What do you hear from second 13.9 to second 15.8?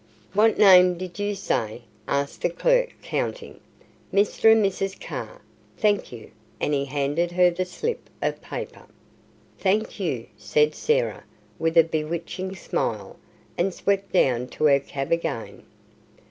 down to her cab again.